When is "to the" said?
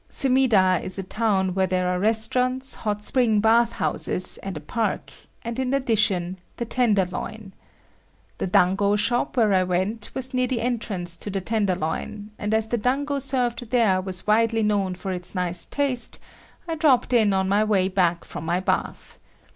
11.17-11.39